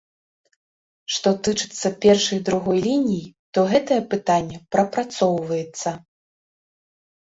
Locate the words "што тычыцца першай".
1.15-2.35